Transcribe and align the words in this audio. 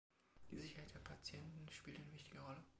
Die 0.49 0.57
Sicherheit 0.57 0.91
der 0.95 0.99
Patienten 1.01 1.69
spielt 1.69 1.97
eine 1.99 2.11
wichtige 2.11 2.39
Rolle. 2.39 2.63